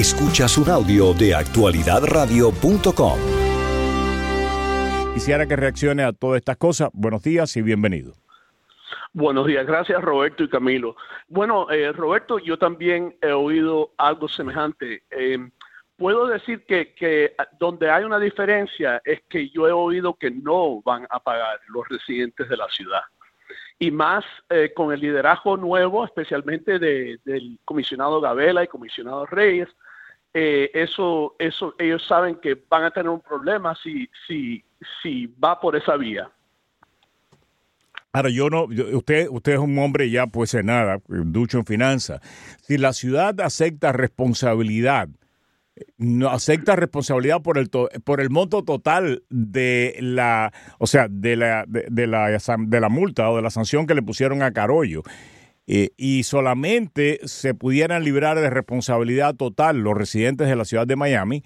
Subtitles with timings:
[0.00, 3.18] Escuchas un audio de actualidadradio.com.
[5.12, 6.88] Quisiera que reaccione a todas estas cosas.
[6.94, 8.14] Buenos días y bienvenido.
[9.12, 10.96] Buenos días, gracias Roberto y Camilo.
[11.28, 15.02] Bueno, eh, Roberto, yo también he oído algo semejante.
[15.10, 15.36] Eh,
[15.98, 20.80] puedo decir que, que, donde hay una diferencia es que yo he oído que no
[20.80, 23.02] van a pagar los residentes de la ciudad.
[23.78, 29.68] Y más eh, con el liderazgo nuevo, especialmente de, del comisionado Gabela y comisionado Reyes,
[30.32, 34.62] eh, eso, eso, ellos saben que van a tener un problema si, si,
[35.02, 36.30] si va por esa vía.
[38.12, 42.20] Ahora, yo no, usted, usted es un hombre ya, pues nada, ducho en finanzas.
[42.62, 45.08] Si la ciudad acepta responsabilidad,
[45.96, 51.64] no acepta responsabilidad por el por el monto total de la, o sea, de la
[51.66, 55.02] de, la de la multa o de la sanción que le pusieron a Carollo.
[55.72, 60.96] Eh, y solamente se pudieran librar de responsabilidad total los residentes de la ciudad de
[60.96, 61.44] Miami,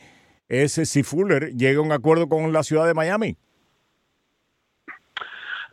[0.48, 3.36] ese si Fuller llega a un acuerdo con la ciudad de Miami.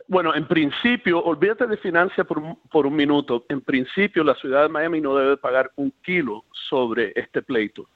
[0.06, 3.46] Bueno, en principio, olvídate de financia por, por un minuto.
[3.48, 7.88] En principio, la ciudad de Miami no debe pagar un kilo sobre este pleito.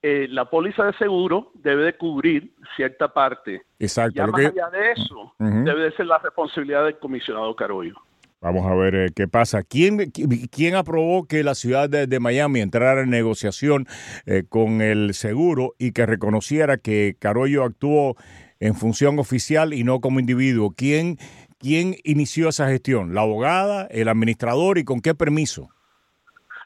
[0.00, 3.60] Eh, la póliza de seguro debe de cubrir cierta parte.
[3.78, 4.16] Exacto.
[4.16, 8.07] Ya más allá de eso, debe de ser la responsabilidad del comisionado Carollo.
[8.40, 9.62] Vamos a ver eh, qué pasa.
[9.64, 13.86] ¿Quién, ¿Quién aprobó que la ciudad de, Miami entrara en negociación
[14.26, 18.16] eh, con el seguro y que reconociera que Carollo actuó
[18.60, 20.72] en función oficial y no como individuo?
[20.76, 21.18] ¿Quién,
[21.58, 23.12] ¿Quién inició esa gestión?
[23.12, 25.70] ¿La abogada, el administrador y con qué permiso?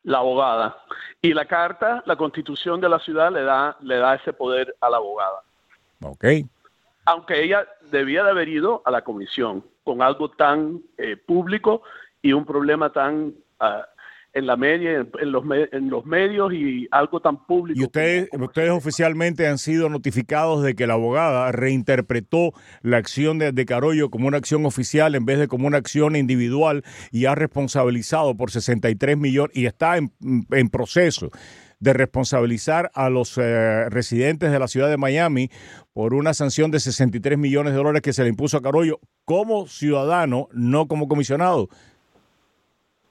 [0.02, 0.76] La abogada.
[1.22, 4.90] Y la carta, la constitución de la ciudad le da, le da ese poder a
[4.90, 5.40] la abogada.
[6.02, 6.24] Ok.
[7.06, 11.82] Aunque ella debía de haber ido a la comisión con algo tan eh, público
[12.20, 13.82] y un problema tan uh,
[14.34, 17.78] en la media, en los, en los medios y algo tan público.
[17.78, 23.52] ¿Y ustedes, ustedes oficialmente han sido notificados de que la abogada reinterpretó la acción de,
[23.52, 27.34] de, Carollo como una acción oficial en vez de como una acción individual y ha
[27.34, 30.12] responsabilizado por 63 millones y está en,
[30.50, 31.30] en proceso
[31.82, 35.50] de responsabilizar a los eh, residentes de la ciudad de Miami
[35.92, 39.66] por una sanción de 63 millones de dólares que se le impuso a Carollo como
[39.66, 41.68] ciudadano, no como comisionado.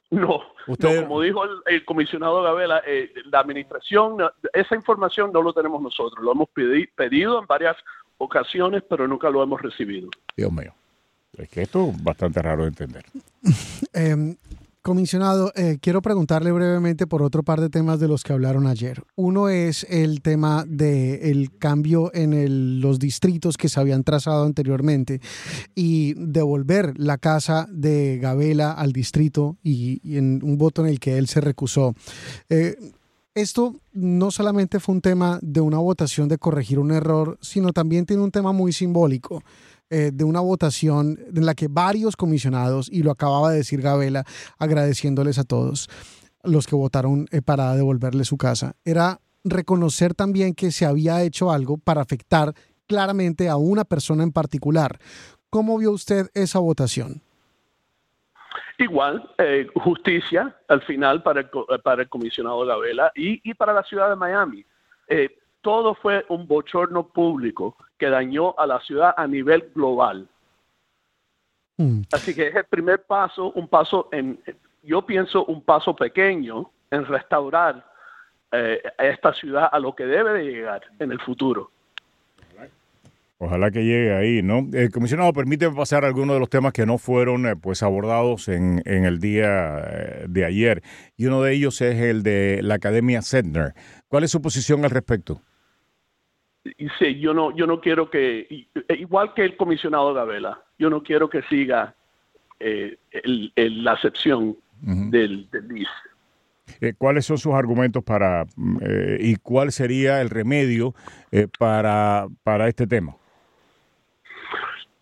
[0.09, 4.17] No, como dijo el, comisionado Gabela, eh, la administración,
[4.53, 6.47] esa información no lo tenemos nosotros, lo hemos
[6.95, 7.75] pedido en varias
[8.19, 10.09] ocasiones, pero nunca lo hemos recibido.
[10.37, 10.73] Dios mío,
[11.37, 13.03] es que esto es bastante raro de entender.
[13.93, 14.35] eh,
[14.83, 19.03] Comisionado, eh, quiero preguntarle brevemente por otro par de temas de los que hablaron ayer.
[19.15, 25.21] Uno es el tema del cambio en los distritos que se habían trazado anteriormente
[25.75, 31.19] y devolver la casa de Gabela al distrito y, en un voto en el que
[31.19, 31.93] él se recusó.
[32.49, 32.75] Eh,
[33.35, 38.07] esto no solamente fue un tema de una votación de corregir un error, sino también
[38.07, 39.43] tiene un tema muy simbólico.
[39.93, 44.23] Eh, de una votación en la que varios comisionados, y lo acababa de decir Gabela,
[44.57, 45.89] agradeciéndoles a todos
[46.43, 51.51] los que votaron eh, para devolverle su casa, era reconocer también que se había hecho
[51.51, 52.53] algo para afectar
[52.87, 54.97] claramente a una persona en particular.
[55.49, 57.21] ¿Cómo vio usted esa votación?
[58.77, 61.49] Igual, eh, justicia al final para el,
[61.83, 64.65] para el comisionado Gabela y, y, para la ciudad de Miami.
[65.09, 70.27] Eh, todo fue un bochorno público que dañó a la ciudad a nivel global.
[71.77, 72.01] Mm.
[72.11, 74.39] Así que es el primer paso, un paso en,
[74.83, 77.85] yo pienso un paso pequeño en restaurar
[78.51, 81.71] eh, a esta ciudad a lo que debe de llegar en el futuro.
[83.43, 84.67] Ojalá que llegue ahí, ¿no?
[84.71, 88.83] Eh, comisionado, permíteme pasar algunos de los temas que no fueron eh, pues abordados en,
[88.85, 90.83] en el día de ayer.
[91.17, 93.73] Y uno de ellos es el de la Academia Sedner.
[94.07, 95.41] ¿Cuál es su posición al respecto?
[96.99, 101.29] Sí, yo no, yo no quiero que, igual que el comisionado Gabela, yo no quiero
[101.29, 101.95] que siga
[102.59, 102.97] eh,
[103.55, 105.87] la acepción del, del
[106.79, 108.45] eh, ¿Cuáles son sus argumentos para
[108.81, 110.93] eh, y cuál sería el remedio
[111.57, 113.15] para, para este tema?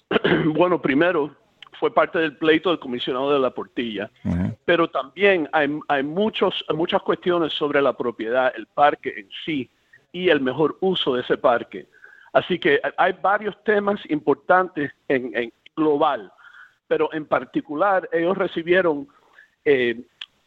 [0.55, 1.35] Bueno, primero
[1.79, 4.11] fue parte del pleito del comisionado de la Portilla,
[4.65, 9.69] pero también hay, hay muchos, muchas cuestiones sobre la propiedad, el parque en sí,
[10.11, 11.87] y el mejor uso de ese parque.
[12.33, 16.31] Así que hay varios temas importantes en, global,
[16.87, 19.07] pero en particular ellos recibieron
[19.65, 20.01] eh,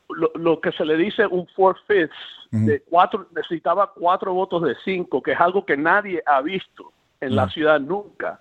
[0.08, 2.14] lo, que se le dice un four fifths
[2.50, 7.34] de cuatro, necesitaba cuatro votos de cinco, que es algo que nadie ha visto en
[7.34, 8.40] la ciudad nunca,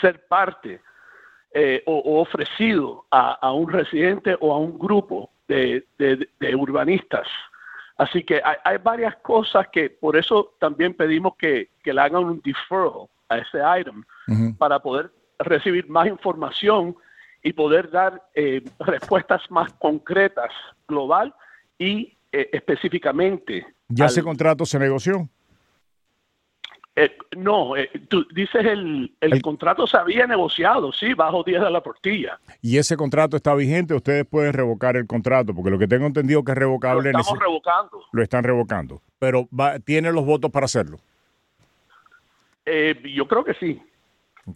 [0.00, 0.80] ser parte
[1.52, 5.84] eh, o, ofrecido a, un residente o a un grupo de
[6.56, 7.26] urbanistas
[7.96, 13.08] Así que hay, varias cosas que por eso también pedimos que, le hagan un deferral
[13.28, 14.02] a ese item
[14.58, 16.96] para poder recibir más información
[17.42, 20.50] y poder dar eh, respuestas más concretas,
[20.88, 21.34] global
[21.78, 23.66] y eh, específicamente.
[23.88, 25.28] ¿Ya ese contrato se negoció?
[26.96, 31.70] Eh, no, eh, tú dices el, el, contrato se había negociado, sí, bajo 10 de
[31.70, 32.38] la portilla.
[32.62, 33.94] ¿Y ese contrato está vigente?
[33.94, 37.10] Ustedes pueden revocar el contrato, porque lo que tengo entendido que es revocable.
[37.10, 38.04] Lo estamos revocando.
[38.12, 41.00] Lo están revocando, pero va, ¿tiene los votos para hacerlo?
[42.64, 43.82] Eh, yo creo que sí.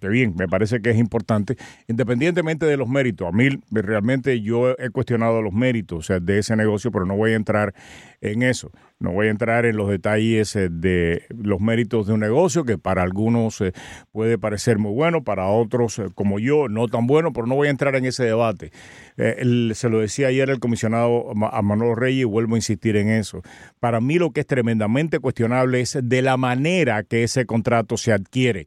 [0.01, 1.57] Qué bien, me parece que es importante,
[1.87, 3.29] independientemente de los méritos.
[3.29, 7.37] A mí realmente yo he cuestionado los méritos de ese negocio, pero no voy a
[7.37, 7.75] entrar
[8.21, 8.71] en eso.
[9.01, 12.79] No voy a entrar en los detalles eh, de los méritos de un negocio que
[12.79, 13.73] para algunos eh,
[14.11, 17.69] puede parecer muy bueno, para otros eh, como yo no tan bueno, pero no voy
[17.69, 18.73] a entrar en ese debate.
[19.17, 23.41] se lo decía ayer el comisionado a Manuel Reyes y vuelvo a insistir en eso.
[23.79, 28.13] Para mí lo que es tremendamente cuestionable es de la manera que ese contrato se
[28.13, 28.67] adquiere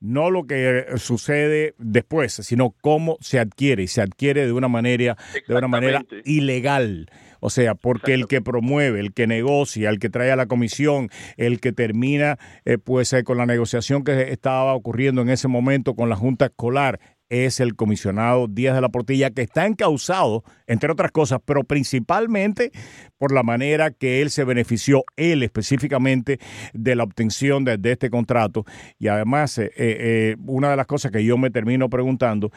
[0.00, 5.16] no lo que sucede después, sino cómo se adquiere y se adquiere de una manera
[5.46, 7.10] de una manera ilegal.
[7.40, 11.08] O sea, porque el que promueve, el que negocia, el que trae a la comisión,
[11.36, 15.94] el que termina eh, pues eh, con la negociación que estaba ocurriendo en ese momento
[15.94, 17.00] con la Junta Escolar,
[17.30, 22.72] es el comisionado Díaz de la Portilla, que está encausado, entre otras cosas, pero principalmente
[23.16, 26.38] por la manera que él se benefició, él específicamente,
[26.74, 28.64] de la obtención de, este contrato.
[28.98, 32.50] Y además, eh, eh, una de las cosas que yo me termino preguntando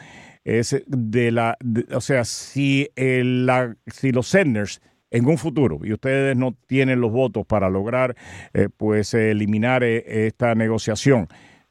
[0.44, 1.58] es de la,
[1.94, 4.82] o sea, si, la, si los Senders
[5.12, 8.16] en un futuro y ustedes no tienen los votos para lograr
[8.54, 11.28] eh, pues eliminar esta negociación,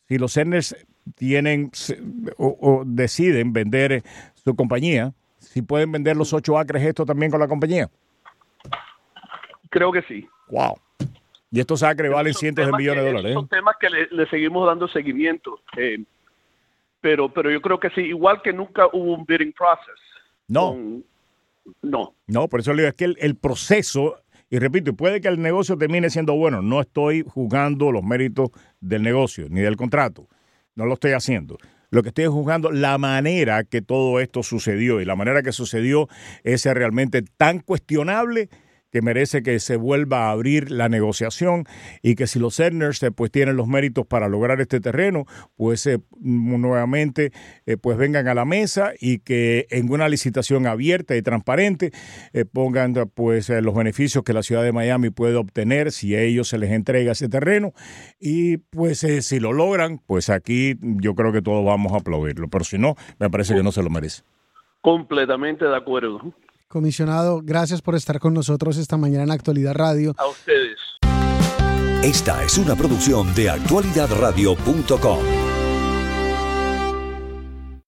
[0.08, 0.76] si los Senders
[1.16, 1.70] tienen
[2.36, 4.02] o, deciden vender eh,
[4.34, 7.88] su compañía, si pueden vender los ocho acres esto también con la compañía.
[9.70, 10.28] Creo que sí.
[10.48, 10.78] Wow.
[11.50, 13.34] Y estos acres valen cientos de millones de dólares.
[13.34, 13.48] Son ¿eh?
[13.50, 15.60] temas que le, seguimos dando seguimiento.
[15.76, 16.02] Eh,
[17.00, 20.00] pero, pero yo creo que sí, igual que nunca hubo un bidding process.
[20.48, 21.02] No.
[21.82, 22.14] no.
[22.26, 24.16] No, por eso le digo, es que el, el proceso
[24.48, 26.60] y repito, puede que el negocio termine siendo bueno.
[26.60, 28.50] No estoy juzgando los méritos
[28.80, 30.28] del negocio ni del contrato
[30.74, 31.58] no lo estoy haciendo.
[31.90, 36.08] Lo que estoy juzgando la manera que todo esto sucedió y la manera que sucedió
[36.42, 38.48] es realmente tan cuestionable
[38.92, 41.64] que merece que se vuelva a abrir la negociación
[42.02, 45.24] y que si los Senners eh, pues tienen los méritos para lograr este terreno,
[45.56, 47.32] pues eh, nuevamente
[47.64, 51.90] eh, pues vengan a la mesa y que en una licitación abierta y transparente
[52.52, 56.58] pongan pues los beneficios que la ciudad de Miami puede obtener si a ellos se
[56.58, 57.72] les entrega ese terreno
[58.20, 62.64] y pues si lo logran, pues aquí yo creo que todos vamos a aplaudirlo, pero
[62.64, 64.22] si no, me parece que no se lo merece.
[64.82, 66.34] Completamente de acuerdo.
[66.72, 70.14] Comisionado, gracias por estar con nosotros esta mañana en Actualidad Radio.
[70.16, 70.78] A ustedes.
[72.02, 75.41] Esta es una producción de actualidadradio.com.